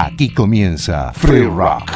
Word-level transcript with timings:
Aquí 0.00 0.28
comienza 0.32 1.12
Free 1.12 1.48
Rock, 1.48 1.90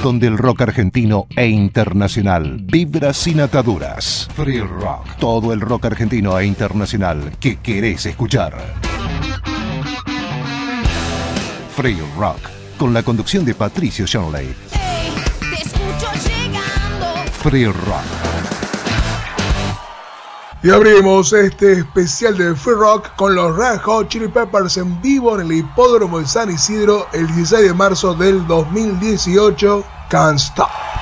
donde 0.00 0.28
el 0.28 0.38
rock 0.38 0.60
argentino 0.62 1.26
e 1.34 1.48
internacional 1.48 2.58
vibra 2.62 3.12
sin 3.12 3.40
ataduras. 3.40 4.28
Free 4.36 4.60
Rock, 4.60 5.16
todo 5.18 5.52
el 5.52 5.60
rock 5.60 5.86
argentino 5.86 6.38
e 6.38 6.46
internacional 6.46 7.32
que 7.40 7.56
querés 7.56 8.06
escuchar. 8.06 8.54
Free 11.74 11.98
Rock, 12.16 12.48
con 12.78 12.94
la 12.94 13.02
conducción 13.02 13.44
de 13.44 13.56
Patricio 13.56 14.06
Shanley. 14.06 14.46
Ey, 14.46 15.10
te 15.40 15.62
escucho 15.62 16.06
llegando. 16.28 17.32
Free 17.42 17.66
Rock. 17.66 18.25
Y 20.66 20.70
abrimos 20.70 21.32
este 21.32 21.74
especial 21.74 22.36
de 22.36 22.56
Free 22.56 22.74
Rock 22.74 23.14
con 23.14 23.36
los 23.36 23.56
Red 23.56 23.82
Hot 23.82 24.08
Chili 24.08 24.26
Peppers 24.26 24.76
en 24.78 25.00
vivo 25.00 25.38
en 25.38 25.46
el 25.46 25.52
Hipódromo 25.58 26.18
de 26.18 26.26
San 26.26 26.50
Isidro 26.50 27.06
el 27.12 27.28
16 27.28 27.68
de 27.68 27.72
marzo 27.72 28.14
del 28.14 28.44
2018. 28.48 29.84
Can't 30.10 30.40
Stop. 30.40 30.95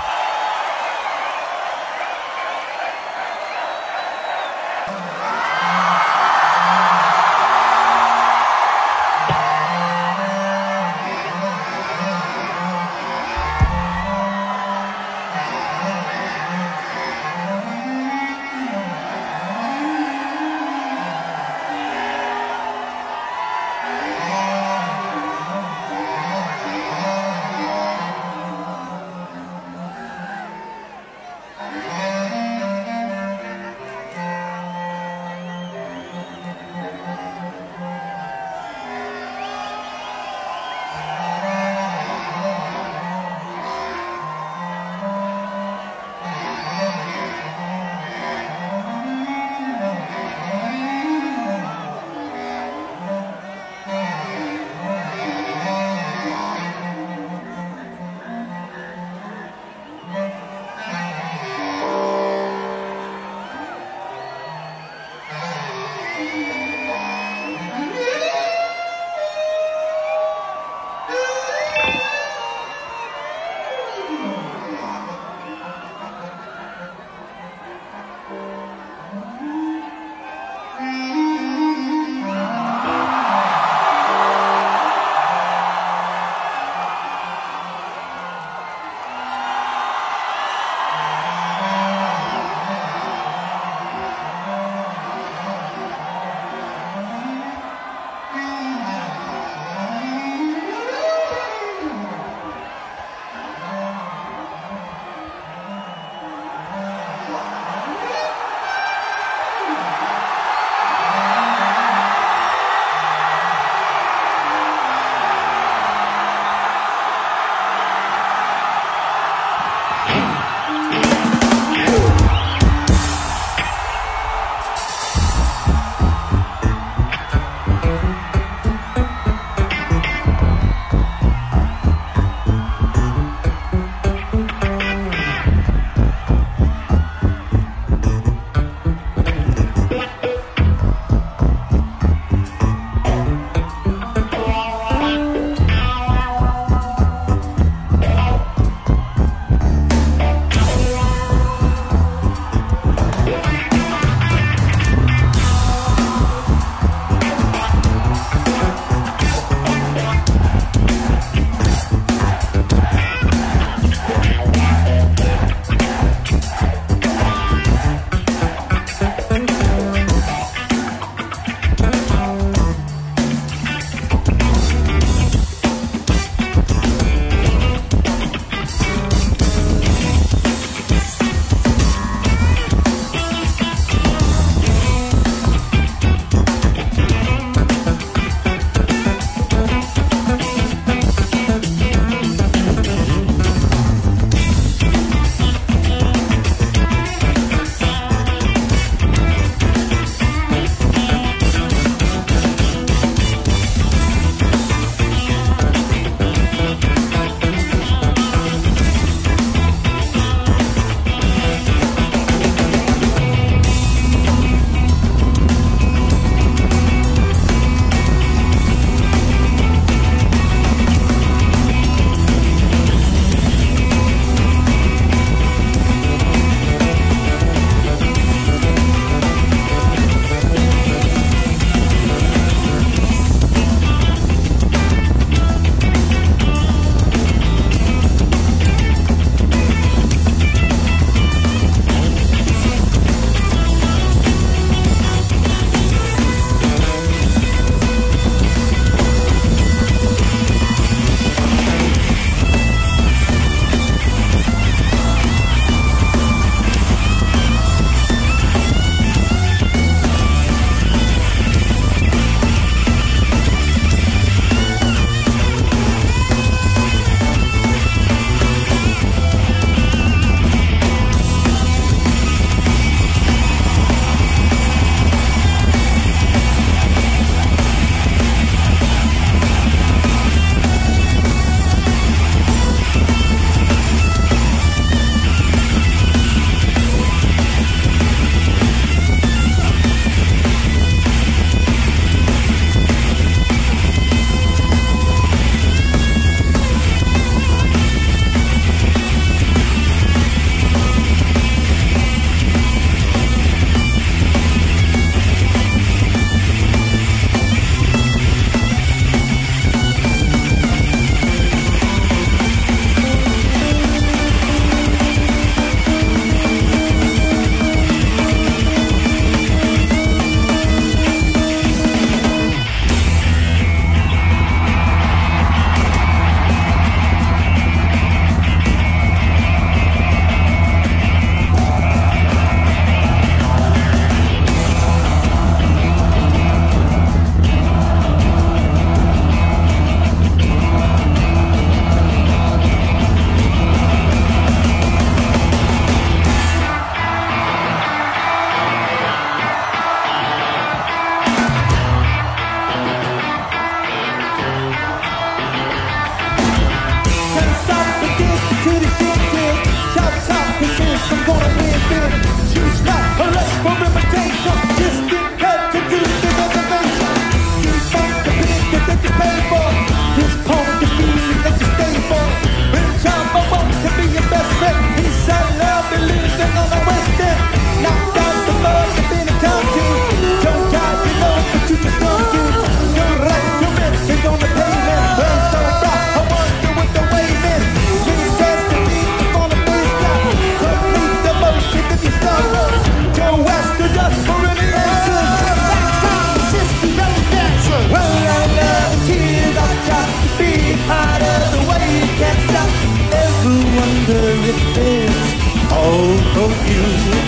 It's 404.47 404.77
is 404.77 405.73
all 405.73 406.21
confusing. 406.37 407.25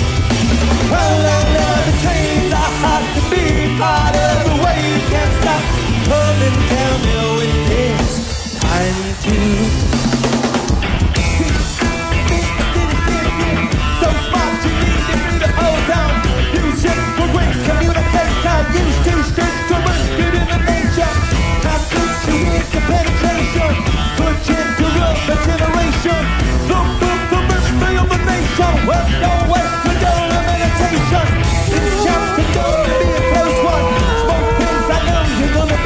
Well, 0.93 1.21
I 1.25 1.41
know 1.55 1.75
the 1.89 1.95
trains 2.05 2.53
are 2.53 2.73
to 3.17 3.23
be 3.33 3.45
part 3.81 4.13
of 4.13 4.37
the 4.45 4.55
way 4.61 4.77
you 4.85 5.01
can't 5.09 5.33
stop. 5.41 5.63
coming 6.13 6.57
down 6.69 6.97
tell 7.09 7.41
it's 7.73 8.61
time 8.61 9.01
to. 9.25 9.37
So 13.97 14.09
smart 14.29 14.55
to. 14.61 14.69
Music. 14.77 15.21
Used 16.53 16.77
to 19.69 19.77
in 20.37 20.45
the 20.53 20.59
nature. 20.69 21.15
Penetration. 22.87 23.96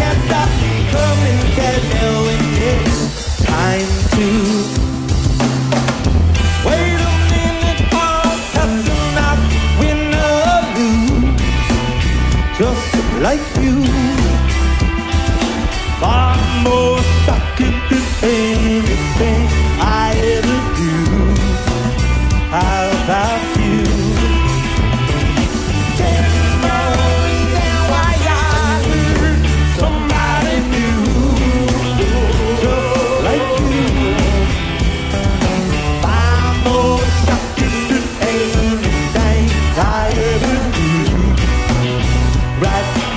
can't 0.00 0.20
stop, 0.24 0.48
come 0.92 1.18
and 1.30 1.42
get 1.56 1.80
ill. 2.02 2.24
It's 2.72 3.44
time 3.44 3.88
to 4.16 4.49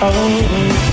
Oh. 0.06 0.93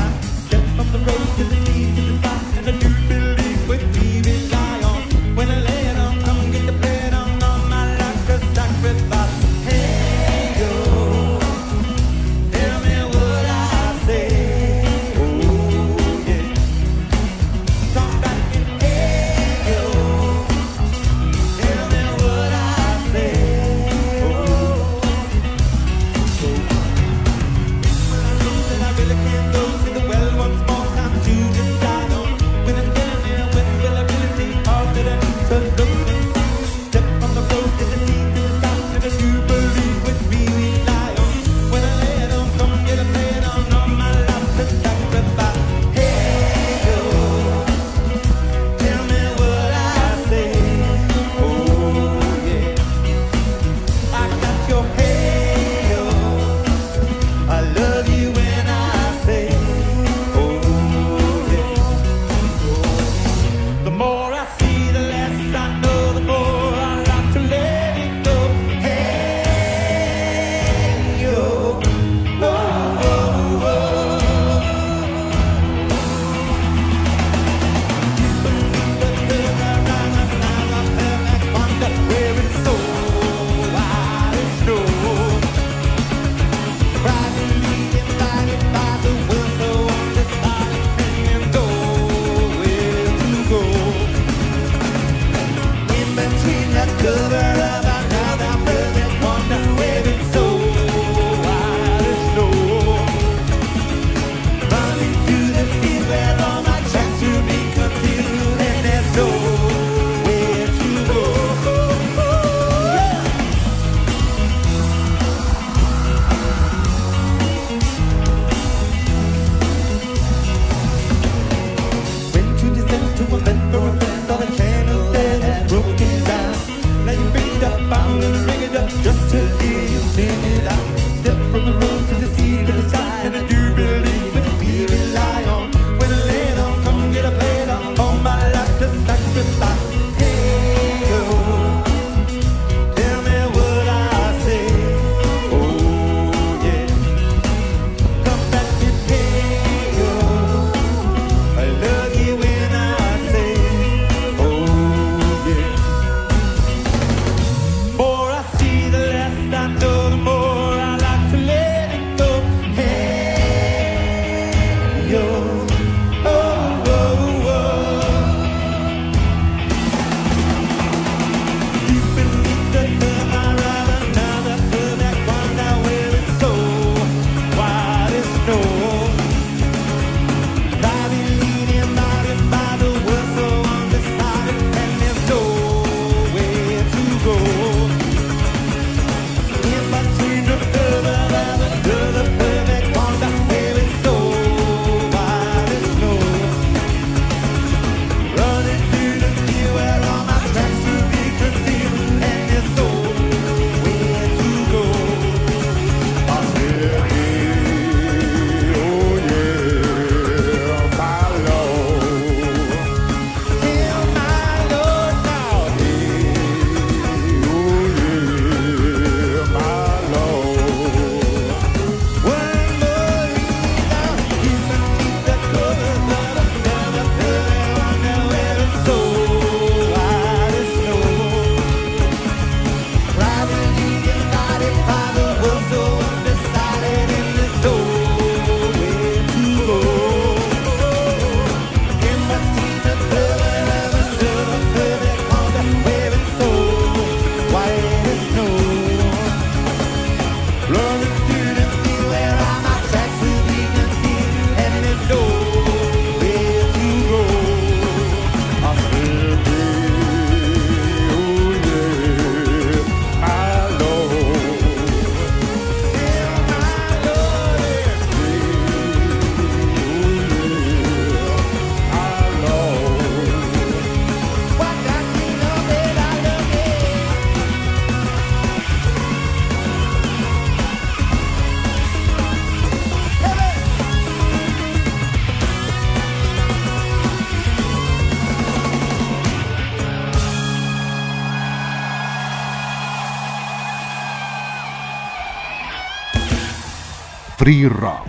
Free 297.41 297.65
Raak. 297.65 298.00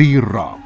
free 0.00 0.16
rock. 0.16 0.58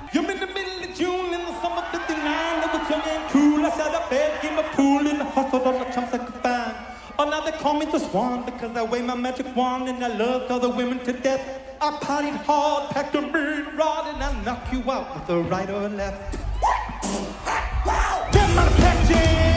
Oh, 7.16 7.29
now 7.31 7.40
they 7.40 7.51
call 7.53 7.75
me 7.75 7.87
the 7.87 7.99
swan 7.99 8.44
because 8.44 8.77
I 8.77 8.83
weigh 8.85 9.03
my 9.03 9.16
magic 9.16 9.57
wand 9.57 9.88
and 9.88 10.05
I 10.05 10.16
love 10.16 10.49
other 10.53 10.68
women 10.68 11.01
to 11.01 11.12
death. 11.12 11.42
I 11.81 11.90
partied 11.99 12.37
hard, 12.44 12.90
packed 12.90 13.16
a 13.16 13.23
mean 13.23 13.77
rod, 13.77 14.14
and 14.14 14.23
I 14.23 14.31
knock 14.44 14.73
you 14.73 14.88
out 14.88 15.12
with 15.14 15.29
a 15.31 15.42
right 15.42 15.68
or 15.68 15.88
left. 15.88 16.38
Get 18.33 18.49
my 18.55 18.68
attention. 18.68 19.54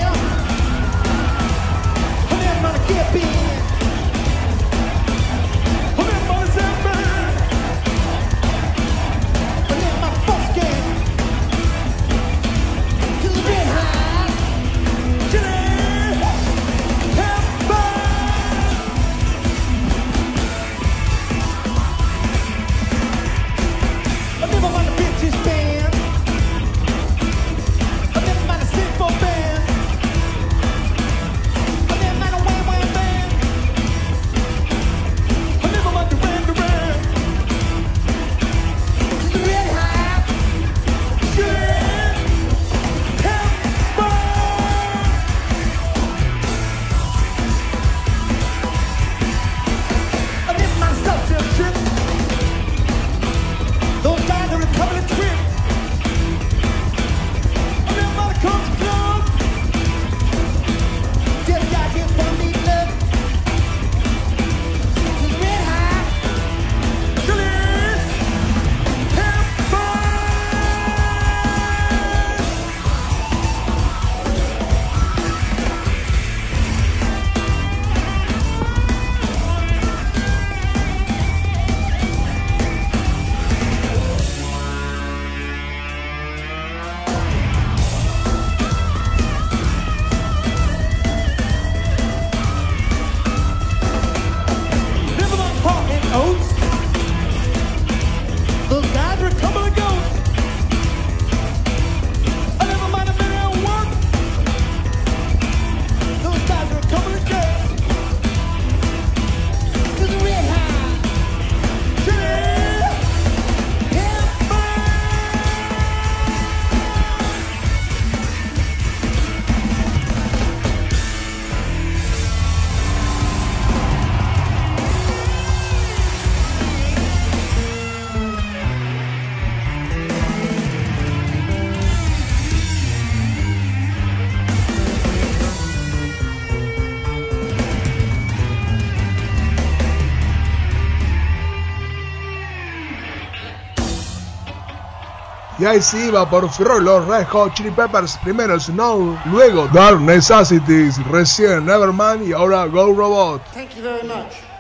Guys 145.68 145.94
iba 145.96 146.26
por 146.30 146.50
Frollo, 146.50 147.02
Red 147.06 147.26
Hot 147.26 147.54
Chili 147.54 147.72
Peppers, 147.72 148.18
primero 148.24 148.58
Snow, 148.58 149.20
luego 149.26 149.68
Dark 149.74 150.00
Necessities, 150.00 150.98
recién 151.12 151.66
Nevermind 151.66 152.26
y 152.26 152.32
ahora 152.32 152.68
Go 152.68 152.94
Robot. 152.94 153.42
Thank 153.54 153.76
you 153.76 153.84
very 153.84 154.08
much. 154.08 154.57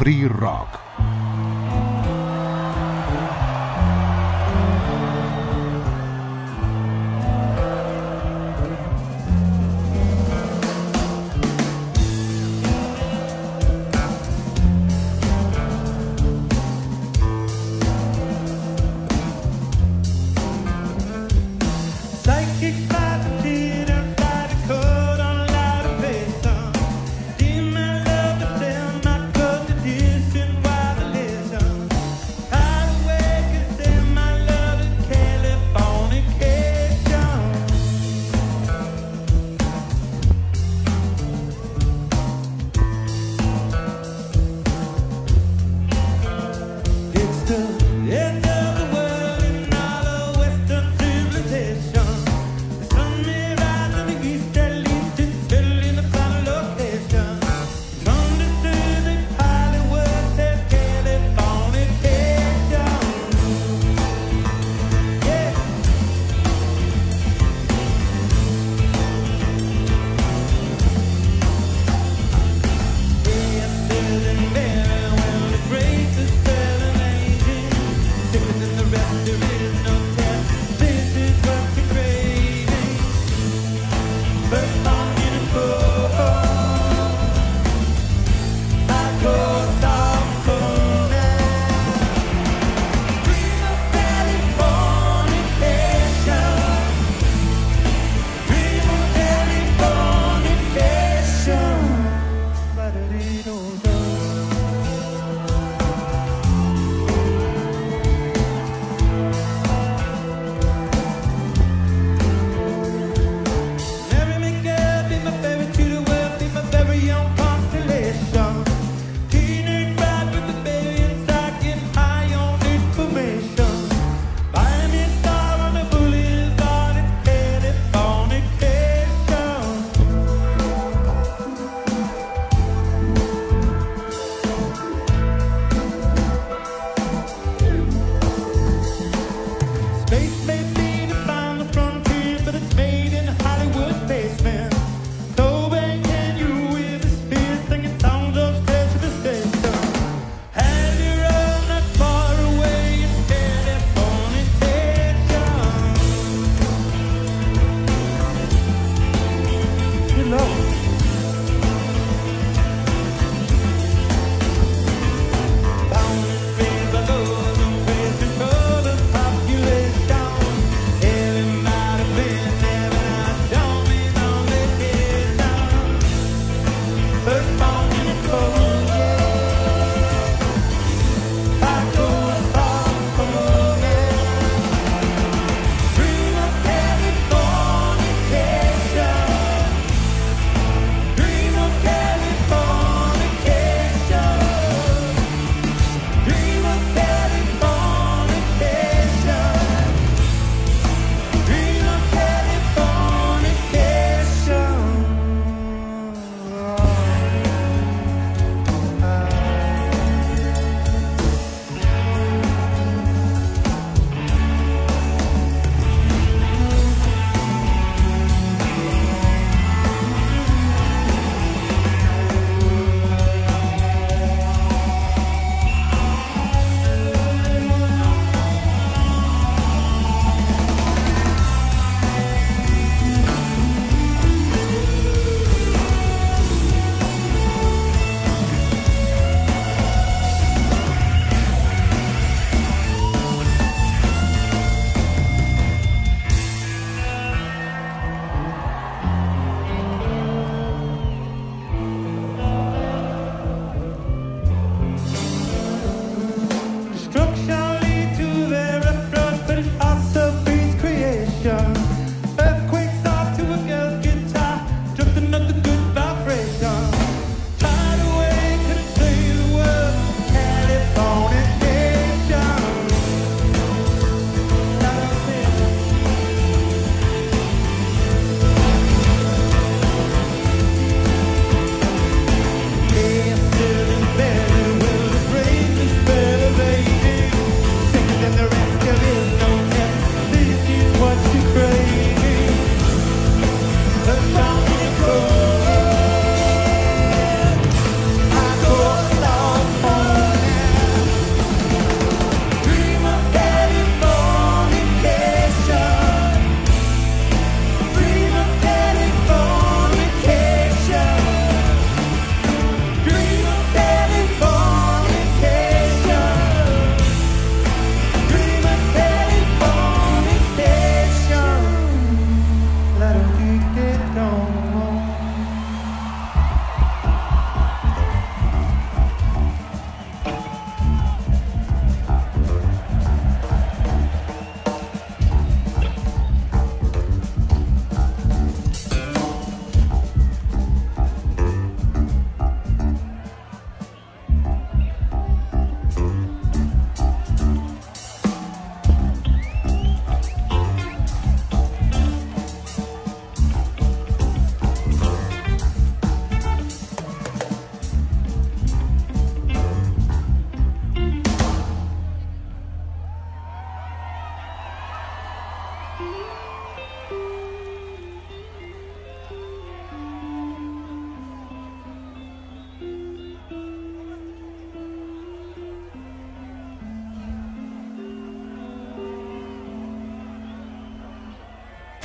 Free 0.00 0.24
Rock. 0.24 0.69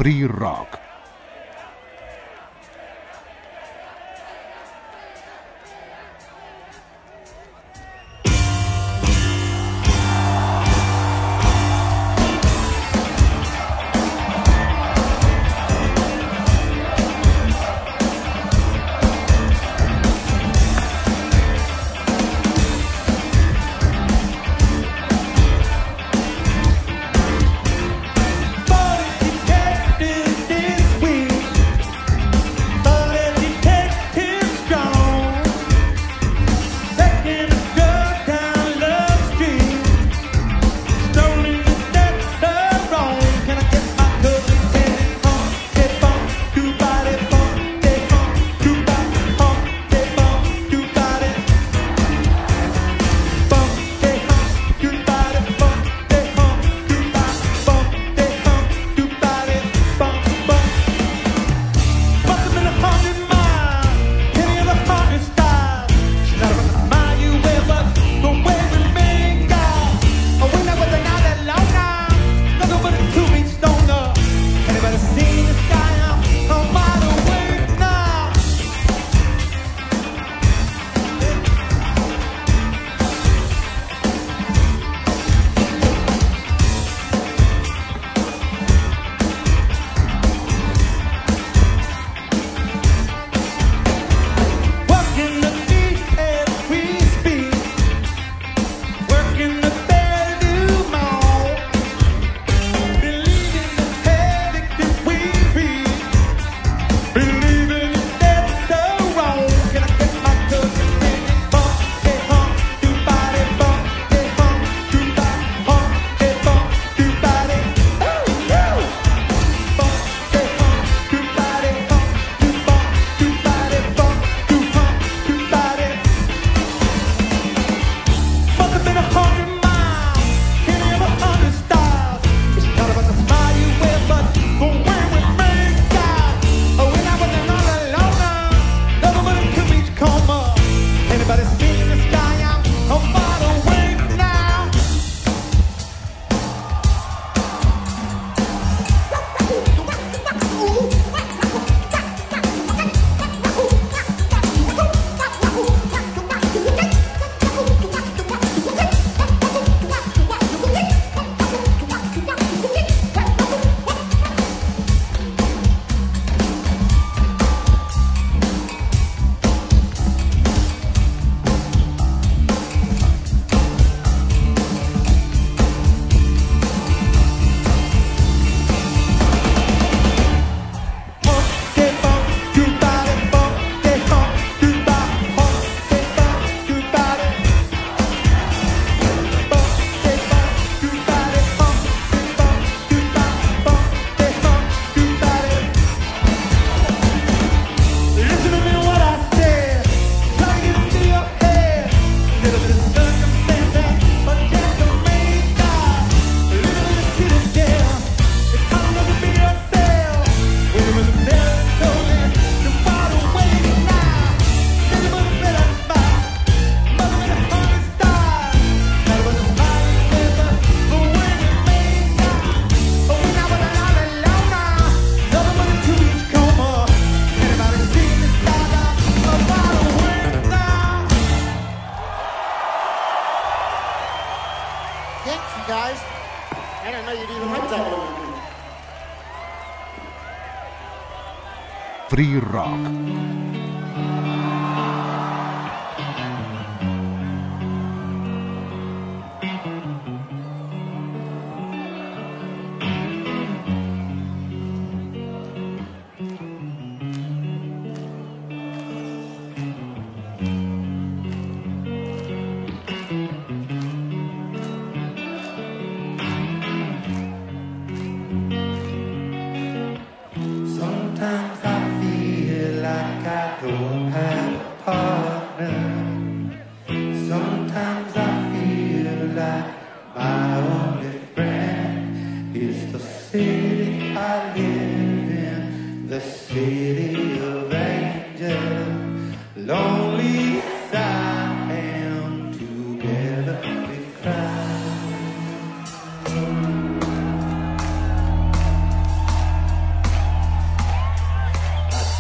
Free 0.06 0.24
Rock. 0.26 0.85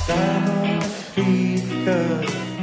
Summer 0.05 0.81
feet, 1.15 1.63
cause 1.83 2.54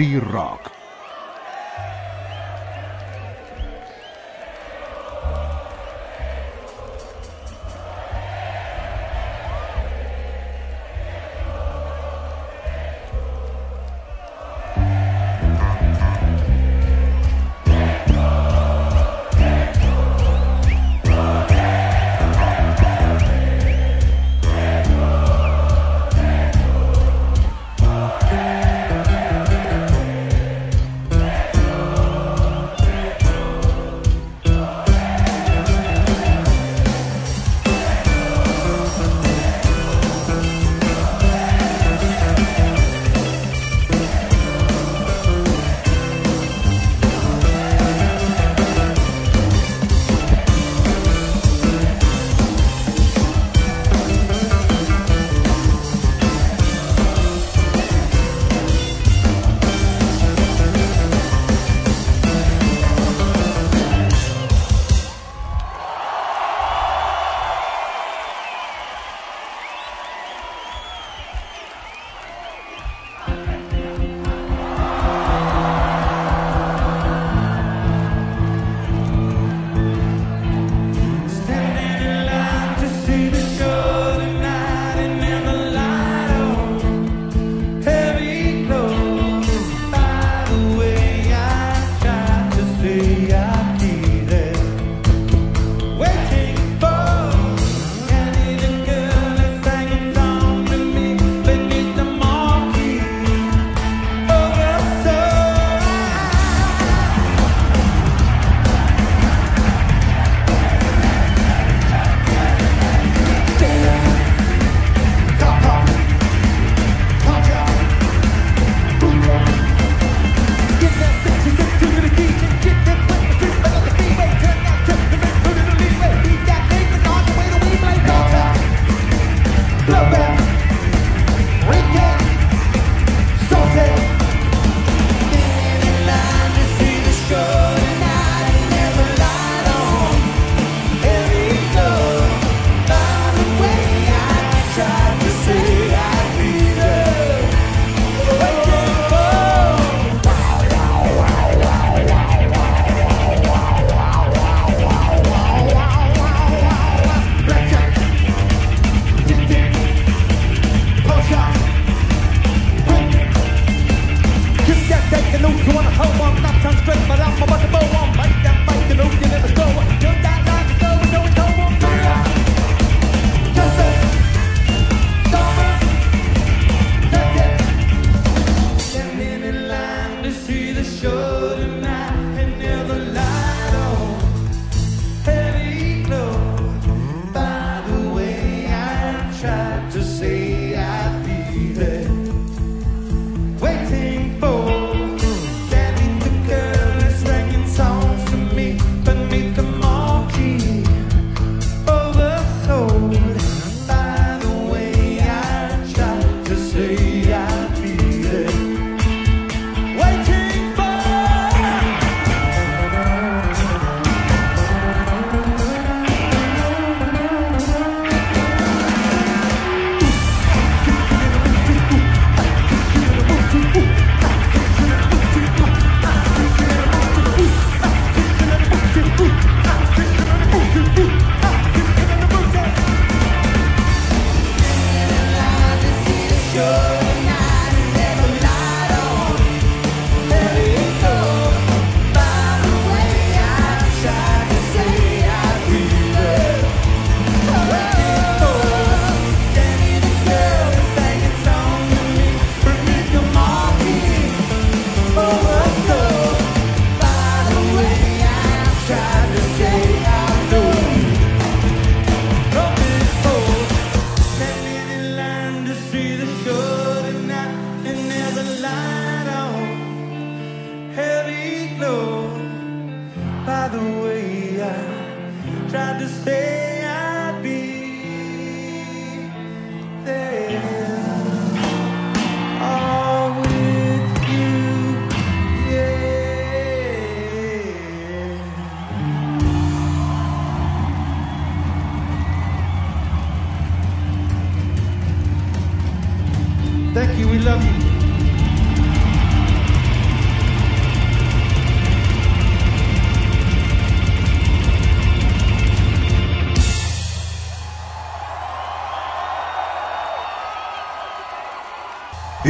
Free 0.00 0.16
Rock. 0.16 0.49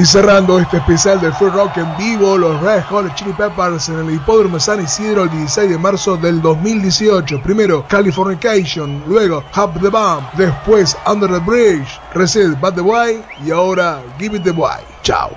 Y 0.01 0.07
cerrando 0.07 0.59
este 0.59 0.79
especial 0.79 1.21
del 1.21 1.35
Free 1.35 1.51
Rock 1.51 1.77
en 1.77 1.95
vivo, 1.99 2.39
los 2.39 2.59
Red 2.63 2.85
Hot 2.85 3.15
Chili 3.17 3.35
Peppers 3.35 3.91
en 3.91 3.99
el 3.99 4.15
Hipódromo 4.15 4.59
San 4.59 4.83
Isidro 4.83 5.25
el 5.25 5.31
16 5.31 5.69
de 5.69 5.77
marzo 5.77 6.17
del 6.17 6.41
2018. 6.41 7.43
Primero 7.43 7.85
Californication, 7.87 9.05
luego 9.07 9.45
Hop 9.55 9.79
the 9.79 9.91
Bump, 9.91 10.33
después 10.39 10.97
Under 11.07 11.29
the 11.29 11.39
Bridge, 11.41 12.01
Reset 12.15 12.59
Bad 12.59 12.77
the 12.77 12.81
Way 12.81 13.23
y 13.45 13.51
ahora 13.51 14.03
Give 14.19 14.39
It 14.39 14.45
the 14.45 14.53
Way. 14.53 14.81
Chao. 15.03 15.33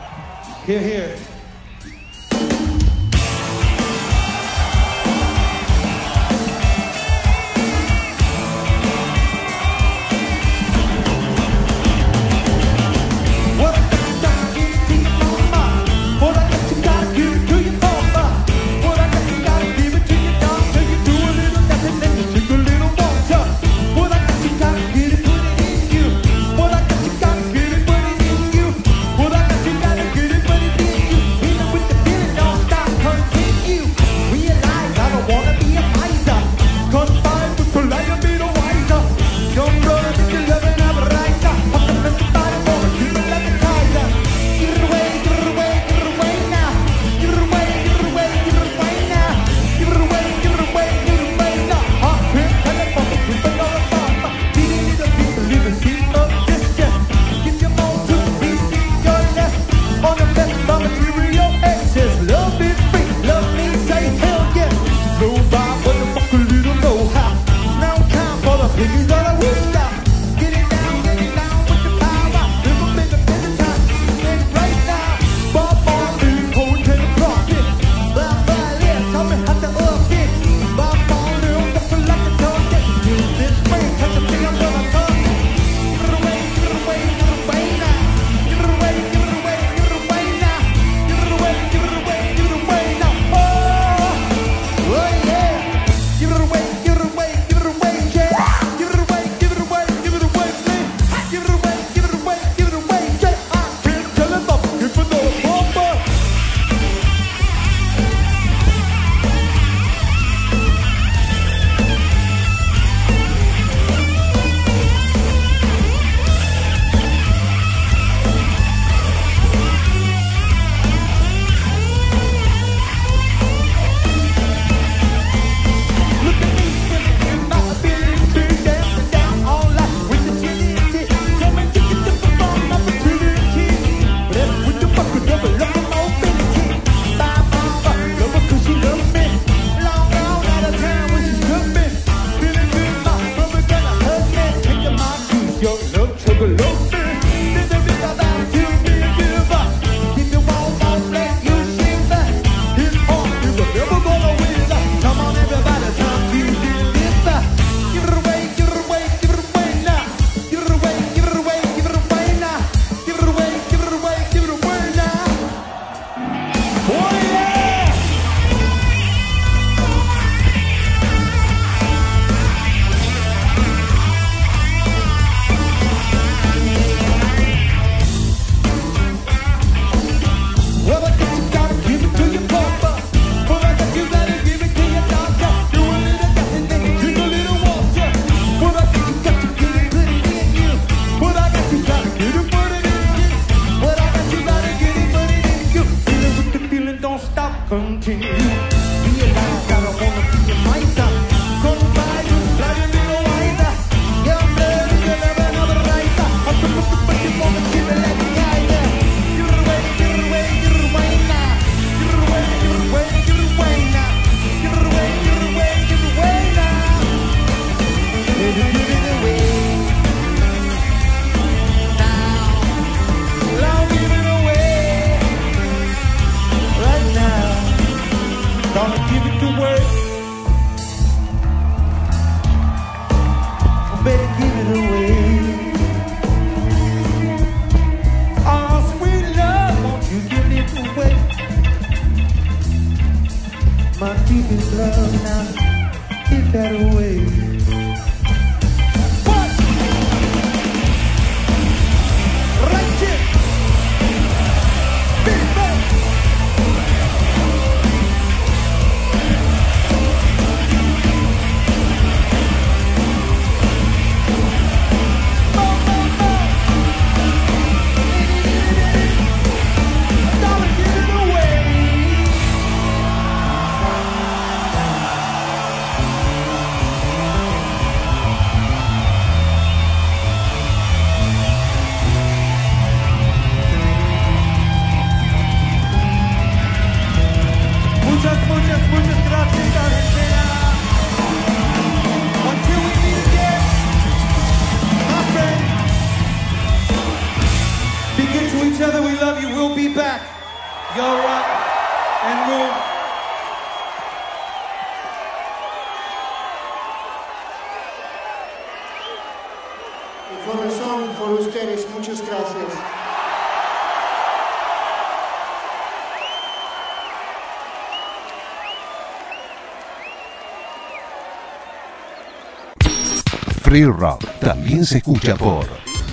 Free 323.73 323.85
Rock 323.85 324.23
también 324.39 324.85
se 324.85 324.99
escucha 324.99 325.35
por 325.35 325.65